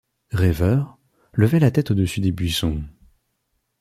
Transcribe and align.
Rêveurs, 0.31 0.97
levaient 1.35 1.59
la 1.59 1.69
tête 1.69 1.91
au-dessus 1.91 2.21
des 2.21 2.31
buissons 2.31 2.81